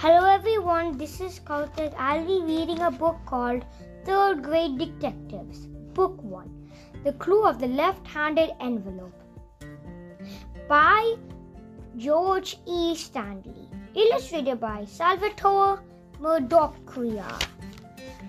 Hello 0.00 0.26
everyone, 0.28 0.98
this 0.98 1.22
is 1.22 1.40
Kautik. 1.40 1.94
I'll 1.98 2.22
be 2.22 2.42
reading 2.44 2.80
a 2.82 2.90
book 2.90 3.16
called 3.24 3.64
Third 4.04 4.42
Grade 4.42 4.76
Detectives, 4.76 5.68
Book 5.94 6.22
1 6.22 6.68
The 7.02 7.14
Clue 7.14 7.46
of 7.46 7.58
the 7.58 7.66
Left 7.66 8.06
Handed 8.06 8.50
Envelope 8.60 9.14
by 10.68 11.14
George 11.96 12.58
E. 12.66 12.94
Stanley, 12.94 13.70
illustrated 13.94 14.60
by 14.60 14.84
Salvatore 14.84 15.80
Murdocca. 16.20 17.48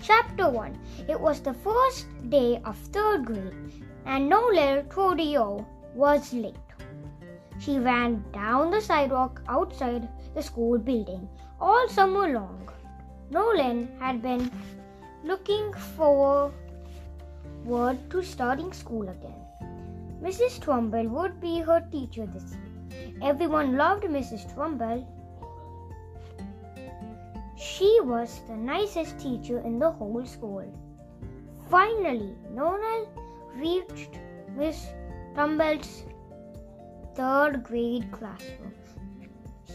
Chapter 0.00 0.48
1 0.48 0.78
It 1.08 1.20
was 1.20 1.40
the 1.40 1.54
first 1.54 2.06
day 2.30 2.60
of 2.64 2.78
third 2.94 3.24
grade, 3.24 3.84
and 4.04 4.28
Noelle 4.28 4.84
Trudeau 4.84 5.66
was 5.96 6.32
late. 6.32 6.54
She 7.58 7.80
ran 7.80 8.22
down 8.30 8.70
the 8.70 8.80
sidewalk 8.80 9.42
outside 9.48 10.08
the 10.36 10.42
school 10.42 10.78
building 10.78 11.26
all 11.58 11.88
summer 11.88 12.28
long. 12.32 12.68
Nolan 13.30 13.88
had 13.98 14.20
been 14.20 14.50
looking 15.24 15.72
forward 15.96 16.52
to 18.10 18.22
starting 18.22 18.72
school 18.72 19.08
again. 19.08 19.40
Mrs. 20.22 20.60
Trumbull 20.62 21.08
would 21.08 21.40
be 21.40 21.60
her 21.60 21.80
teacher 21.90 22.26
this 22.26 22.52
year. 22.52 23.12
Everyone 23.22 23.76
loved 23.76 24.04
Mrs. 24.04 24.42
Trumbull. 24.54 25.00
She 27.56 27.90
was 28.02 28.40
the 28.46 28.56
nicest 28.56 29.18
teacher 29.18 29.60
in 29.60 29.78
the 29.78 29.90
whole 29.90 30.24
school. 30.26 30.70
Finally, 31.70 32.34
Nolan 32.50 33.06
reached 33.56 34.18
Miss 34.54 34.86
Trumbull's 35.34 36.04
third 37.14 37.62
grade 37.64 38.12
classroom. 38.12 38.74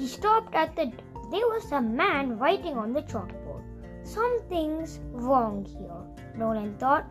He 0.02 0.08
stopped 0.08 0.56
at 0.56 0.76
the. 0.76 0.92
There 1.32 1.48
was 1.48 1.72
a 1.72 1.80
man 1.80 2.40
writing 2.40 2.76
on 2.76 2.92
the 2.92 3.04
chalkboard. 3.04 3.66
Something's 4.04 5.00
wrong 5.12 5.64
here, 5.64 6.00
Nolan 6.36 6.72
thought. 6.80 7.06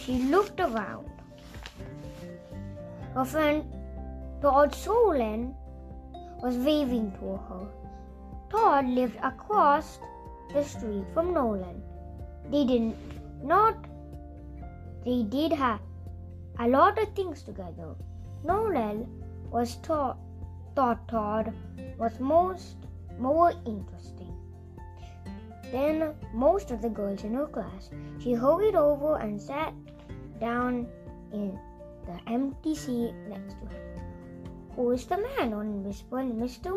She 0.00 0.16
looked 0.32 0.58
around. 0.58 1.06
Her 3.14 3.24
friend 3.24 3.62
Todd 4.42 4.74
Sloan 4.74 5.54
was 6.42 6.56
waving 6.56 7.12
to 7.20 7.36
her. 7.46 7.68
Todd 8.50 8.88
lived 8.98 9.18
across 9.22 10.00
the 10.52 10.64
street 10.64 11.06
from 11.14 11.32
Nolan. 11.32 11.80
They 12.50 12.64
did 12.64 12.96
not 13.44 13.76
they 15.04 15.22
did 15.22 15.52
have 15.52 15.80
a 16.58 16.66
lot 16.66 16.98
of 16.98 17.14
things 17.14 17.44
together. 17.44 17.94
Nolan 18.42 19.06
was 19.52 19.76
taught, 19.76 20.18
thought 20.78 21.08
Todd 21.08 21.52
was 21.98 22.20
most 22.20 22.76
more 23.18 23.52
interesting 23.66 24.32
than 25.72 26.14
most 26.32 26.70
of 26.70 26.80
the 26.80 26.88
girls 26.88 27.24
in 27.24 27.34
her 27.34 27.48
class. 27.48 27.90
She 28.20 28.32
hurried 28.32 28.76
over 28.76 29.16
and 29.16 29.42
sat 29.42 29.74
down 30.38 30.86
in 31.32 31.58
the 32.06 32.16
empty 32.32 32.76
seat 32.76 33.12
next 33.28 33.54
to 33.54 33.66
him. 33.74 33.82
Who 34.76 34.92
is 34.92 35.04
the 35.06 35.18
man? 35.18 35.50
Nolan 35.50 35.82
whispered. 35.82 36.30
Mr. 36.44 36.70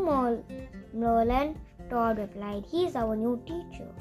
Nolan, 0.94 1.56
Todd 1.92 2.18
replied. 2.18 2.66
He's 2.66 2.96
our 2.96 3.16
new 3.16 3.40
teacher. 3.46 3.92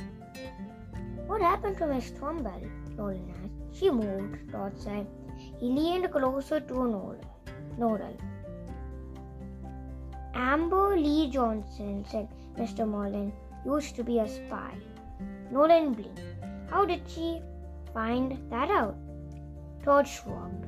What 1.27 1.43
happened 1.43 1.77
to 1.77 1.87
Miss 1.89 2.11
Trumbull? 2.13 2.63
Nolan 2.97 3.35
asked. 3.45 3.79
She 3.79 3.91
moved, 3.91 4.51
Todd 4.51 4.73
said. 4.79 5.07
He 5.59 5.69
leaned 5.69 6.11
closer 6.11 6.59
to 6.59 6.75
Nolan. 6.75 7.21
Nolan. 7.77 8.17
Amber 10.53 10.97
Lee 10.97 11.31
Johnson, 11.31 12.05
said 12.11 12.27
Mr. 12.59 12.85
Nolan, 12.85 13.33
used 13.65 13.95
to 13.95 14.03
be 14.03 14.19
a 14.19 14.27
spy. 14.27 14.75
Nolan 15.53 15.93
blinked. 15.93 16.23
How 16.69 16.85
did 16.85 17.03
she 17.07 17.41
find 17.95 18.37
that 18.51 18.69
out? 18.69 18.97
Todd 19.85 20.09
shrugged. 20.09 20.67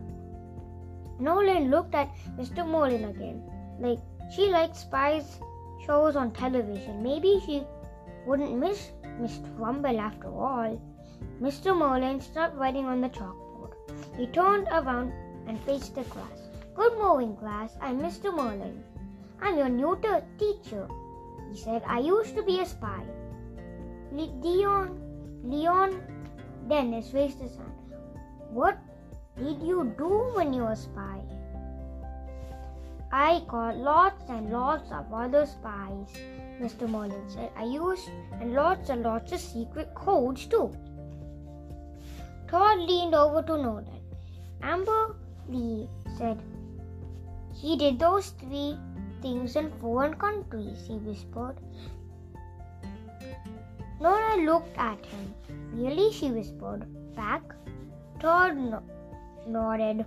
Nolan 1.18 1.68
looked 1.68 1.96
at 1.96 2.14
Mr. 2.38 2.64
Nolan 2.64 3.06
again. 3.06 3.42
Like, 3.80 3.98
she 4.32 4.48
likes 4.50 4.78
spies 4.78 5.40
shows 5.84 6.14
on 6.14 6.30
television. 6.30 7.02
Maybe 7.02 7.42
she 7.44 7.64
wouldn't 8.24 8.56
miss 8.56 8.92
Miss 9.18 9.40
Trumbull 9.56 9.98
after 9.98 10.28
all. 10.28 10.80
Mr. 11.40 11.76
Nolan 11.76 12.20
stopped 12.20 12.56
writing 12.56 12.86
on 12.86 13.00
the 13.00 13.08
chalkboard. 13.08 13.74
He 14.16 14.28
turned 14.28 14.68
around 14.68 15.12
and 15.48 15.60
faced 15.62 15.96
the 15.96 16.04
class. 16.04 16.50
Good 16.76 16.96
morning, 16.98 17.36
class. 17.36 17.76
I'm 17.80 18.00
Mr. 18.00 18.32
Nolan. 18.32 18.84
I'm 19.42 19.58
your 19.58 19.68
new 19.68 19.98
teacher, 20.38 20.88
he 21.50 21.58
said. 21.58 21.82
I 21.84 21.98
used 21.98 22.36
to 22.36 22.44
be 22.44 22.60
a 22.60 22.66
spy. 22.66 23.02
Leon, 24.12 25.00
Leon 25.42 26.00
Dennis 26.68 27.12
raised 27.12 27.40
his 27.40 27.56
hand. 27.56 27.72
What 28.50 28.78
did 29.36 29.60
you 29.62 29.92
do 29.98 30.30
when 30.34 30.52
you 30.52 30.62
were 30.62 30.72
a 30.72 30.76
spy? 30.76 31.20
I 33.10 33.42
caught 33.48 33.76
lots 33.76 34.30
and 34.30 34.52
lots 34.52 34.92
of 34.92 35.12
other 35.12 35.44
spies, 35.44 36.08
Mr. 36.60 36.88
Merlin 36.88 37.28
said. 37.28 37.50
I 37.56 37.64
used 37.64 38.08
and 38.40 38.54
lots 38.54 38.90
and 38.90 39.02
lots 39.02 39.32
of 39.32 39.40
secret 39.40 39.92
codes 39.94 40.46
too. 40.46 40.72
Todd 42.48 42.78
leaned 42.78 43.14
over 43.14 43.42
to 43.42 43.56
Nolan. 43.56 44.00
Amber 44.62 45.16
Lee 45.48 45.88
said, 46.16 46.40
He 47.52 47.76
did 47.76 47.98
those 47.98 48.28
three 48.40 48.78
things 49.22 49.56
in 49.56 49.70
foreign 49.80 50.14
countries, 50.14 50.84
he 50.86 50.94
whispered. 50.98 51.56
Nora 54.00 54.36
looked 54.36 54.76
at 54.76 55.04
him. 55.06 55.34
Really? 55.72 56.12
she 56.12 56.30
whispered 56.30 56.86
back. 57.14 57.42
Todd 58.20 58.56
no- 58.56 58.82
nodded. 59.46 60.04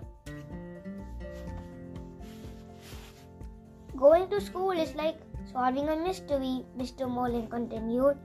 Going 3.96 4.30
to 4.30 4.42
school 4.42 4.72
is 4.72 4.94
like 4.96 5.16
solving 5.52 5.88
a 5.88 5.96
mystery, 5.96 6.66
Mr. 6.78 7.10
Molin 7.10 7.48
continued. 7.48 8.18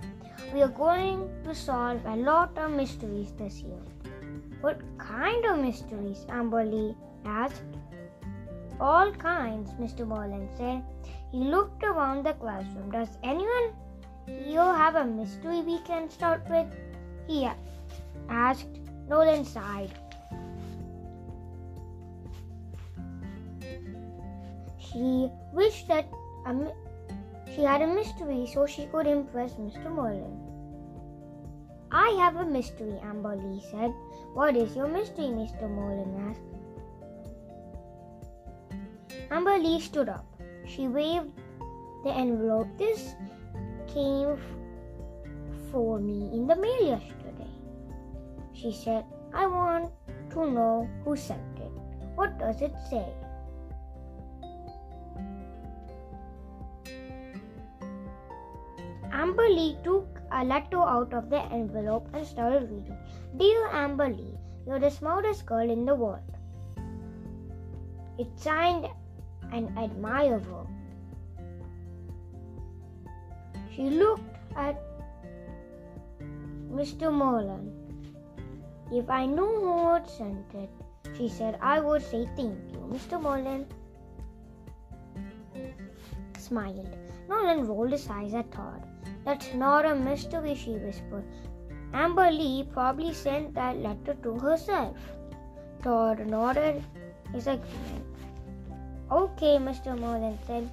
We 0.53 0.63
are 0.63 0.69
going 0.69 1.31
to 1.45 1.55
solve 1.55 2.05
a 2.05 2.17
lot 2.17 2.59
of 2.59 2.73
mysteries 2.73 3.33
this 3.39 3.63
year. 3.63 3.81
What 4.61 4.81
kind 4.99 5.45
of 5.47 5.59
mysteries? 5.61 6.27
Amber 6.29 6.65
Lee 6.65 6.97
asked. 7.25 7.63
All 8.81 9.13
kinds, 9.13 9.73
Mr. 9.73 10.07
Merlin 10.07 10.49
said. 10.57 10.83
He 11.31 11.39
looked 11.39 11.85
around 11.85 12.25
the 12.25 12.33
classroom. 12.33 12.91
Does 12.91 13.19
anyone 13.23 13.75
here 14.27 14.75
have 14.75 14.95
a 14.95 15.05
mystery 15.05 15.61
we 15.61 15.79
can 15.81 16.09
start 16.09 16.49
with? 16.49 16.67
He 17.27 17.49
asked. 18.29 18.81
Nolan 19.09 19.45
sighed. 19.45 19.91
She 24.79 25.29
wished 25.53 25.89
that 25.89 26.09
a, 26.47 26.73
she 27.55 27.63
had 27.63 27.83
a 27.83 27.87
mystery 27.87 28.49
so 28.53 28.67
she 28.67 28.87
could 28.87 29.07
impress 29.07 29.53
Mr. 29.55 29.93
Merlin. 29.93 30.39
I 31.93 32.11
have 32.21 32.37
a 32.37 32.45
mystery, 32.45 32.99
Amber 33.03 33.37
Lee 33.37 33.63
said. 33.71 33.93
What 34.35 34.57
is 34.57 34.75
your 34.77 34.87
mystery? 34.87 35.27
Mr. 35.27 35.69
Merlin 35.69 36.31
asked. 36.31 36.60
Amber 39.31 39.59
Lee 39.59 39.81
stood 39.81 40.09
up. 40.09 40.27
She 40.67 40.89
waved 40.89 41.31
the 42.05 42.11
envelope. 42.11 42.67
This 42.77 43.15
came 43.87 44.37
for 45.71 46.01
me 46.01 46.31
in 46.33 46.47
the 46.47 46.57
mail 46.57 46.87
yesterday. 46.87 47.51
She 48.53 48.73
said, 48.73 49.05
I 49.33 49.47
want 49.47 49.93
to 50.31 50.51
know 50.51 50.89
who 51.05 51.17
sent 51.17 51.59
it. 51.59 51.71
What 52.17 52.39
does 52.39 52.61
it 52.61 52.75
say? 52.91 53.07
Amber 59.13 59.49
Lee 59.49 59.77
took 59.85 60.21
a 60.33 60.45
letter 60.45 60.79
out 60.79 61.15
of 61.15 61.31
the 61.31 61.41
envelope 61.53 62.09
and 62.13 62.27
started 62.27 62.71
reading. 62.71 62.99
Dear 63.37 63.69
Amber 63.69 64.09
Lee, 64.09 64.39
you're 64.67 64.81
the 64.81 64.91
smartest 64.91 65.47
girl 65.47 65.71
in 65.71 65.85
the 65.85 65.95
world. 65.95 66.37
It's 68.19 68.43
signed 68.43 68.89
and 69.53 69.71
admirable. 69.79 70.69
She 73.75 73.91
looked 73.91 74.37
at 74.57 74.81
Mr. 76.71 77.13
Merlin. 77.13 77.73
If 78.93 79.09
I 79.09 79.27
knew 79.27 79.47
who 79.47 79.93
had 79.93 80.09
sent 80.09 80.55
it, 80.55 80.71
she 81.17 81.29
said, 81.29 81.59
I 81.61 81.81
would 81.81 82.03
say 82.03 82.27
thank 82.37 82.59
you. 82.73 82.81
Mr. 82.93 83.21
Merlin 83.21 83.67
smiled. 86.39 86.97
Nolan 87.29 87.67
rolled 87.67 87.93
his 87.93 88.09
eyes 88.11 88.35
at 88.35 88.51
Todd. 88.51 88.83
That's 89.25 89.55
not 89.55 89.85
a 89.85 89.95
mystery, 89.95 90.55
she 90.55 90.73
whispered. 90.73 91.25
Amber 91.93 92.31
Lee 92.31 92.69
probably 92.73 93.13
sent 93.13 93.55
that 93.55 93.77
letter 93.77 94.15
to 94.23 94.39
herself. 94.39 94.97
Todd 95.83 96.27
nodded 96.27 96.83
his 97.33 97.47
agreement. 97.47 98.10
Okay, 99.11 99.59
Mr. 99.59 99.99
Merlin 99.99 100.39
said. 100.47 100.71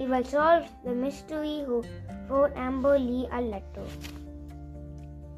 we 0.00 0.06
will 0.06 0.24
solve 0.24 0.66
the 0.84 0.94
mystery 0.94 1.62
who 1.66 1.84
wrote 2.28 2.52
Amber 2.56 2.98
Lee 2.98 3.28
a 3.32 3.40
letter. 3.40 3.86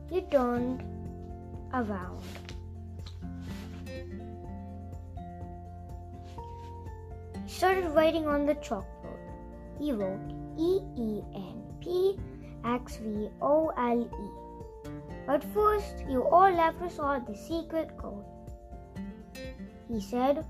He 0.09 0.21
turned 0.23 0.85
around. 1.75 2.23
He 7.45 7.53
started 7.53 7.89
writing 7.91 8.27
on 8.27 8.47
the 8.47 8.55
chalkboard. 8.57 9.25
He 9.79 9.93
wrote 9.93 10.21
E 10.59 10.81
E 10.97 11.23
N 11.35 11.63
P 11.81 12.19
X 12.65 12.99
V 12.99 13.31
O 13.41 13.73
L 13.77 14.03
E. 14.03 14.91
But 15.27 15.43
first, 15.55 16.05
you 16.09 16.23
all 16.25 16.53
have 16.53 16.79
to 16.79 16.91
solve 16.91 17.27
the 17.27 17.37
secret 17.37 17.97
code. 17.97 18.25
He 19.93 20.01
said, 20.01 20.43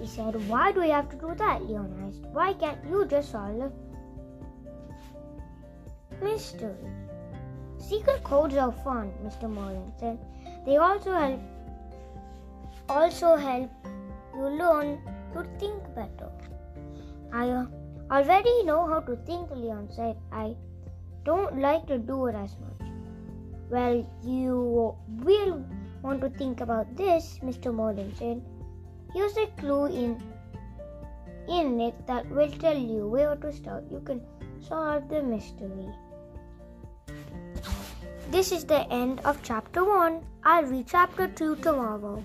He 0.00 0.06
said, 0.06 0.34
Why 0.48 0.72
do 0.72 0.80
we 0.80 0.88
have 0.88 1.08
to 1.10 1.16
do 1.16 1.32
that? 1.36 1.62
Leon 1.64 1.94
asked. 2.04 2.24
Why 2.32 2.54
can't 2.54 2.84
you 2.84 3.06
just 3.06 3.30
solve 3.30 3.56
the 3.56 3.70
mystery? 6.24 6.74
Secret 7.78 8.24
codes 8.24 8.56
are 8.56 8.72
fun, 8.72 9.12
Mr. 9.24 9.48
Merlin 9.48 9.92
said. 10.00 10.18
They 10.66 10.76
also 10.78 11.12
help 11.12 11.40
also 12.88 13.36
help 13.36 13.70
you 14.34 14.48
learn 14.62 14.98
to 15.34 15.44
think 15.60 15.94
better. 15.94 16.32
I 17.32 17.48
uh, 17.48 17.66
already 18.10 18.64
know 18.64 18.88
how 18.88 18.98
to 19.00 19.14
think, 19.24 19.52
Leon 19.52 19.88
said. 19.94 20.16
I 20.32 20.56
don't 21.24 21.60
like 21.60 21.86
to 21.86 21.98
do 21.98 22.26
it 22.26 22.34
as 22.34 22.56
much. 22.58 22.89
Well, 23.70 24.04
you 24.24 24.98
will 25.22 25.64
want 26.02 26.20
to 26.22 26.30
think 26.30 26.60
about 26.60 26.96
this, 26.96 27.38
Mr. 27.42 27.72
Merlin 27.72 28.12
said. 28.16 28.42
Here's 29.14 29.36
a 29.36 29.46
clue 29.58 29.86
in 29.86 30.20
in 31.48 31.80
it 31.80 31.94
that 32.06 32.28
will 32.30 32.50
tell 32.62 32.76
you 32.76 33.06
where 33.06 33.36
to 33.36 33.52
start. 33.52 33.84
You 33.90 34.00
can 34.00 34.20
solve 34.60 35.08
the 35.08 35.22
mystery. 35.22 35.88
This 38.30 38.52
is 38.52 38.64
the 38.64 38.86
end 38.92 39.20
of 39.24 39.42
chapter 39.42 39.84
1. 39.84 40.20
I'll 40.44 40.64
read 40.64 40.86
chapter 40.86 41.26
2 41.26 41.56
tomorrow. 41.56 42.22